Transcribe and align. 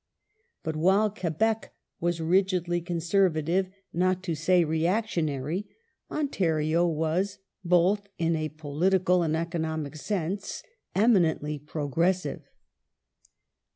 ^ 0.39 0.43
But 0.63 0.75
while 0.75 1.11
Quebec 1.11 1.75
was 1.99 2.19
rigidly 2.19 2.81
Conservative, 2.81 3.69
not 3.93 4.23
to 4.23 4.33
say 4.33 4.63
reactionary, 4.63 5.67
Ontario 6.09 6.87
was, 6.87 7.37
both 7.63 8.07
in 8.17 8.35
a 8.35 8.49
political 8.49 9.21
and 9.21 9.35
economic 9.37 9.95
sense, 9.95 10.63
eminently 10.95 11.59
progressive. 11.59 12.41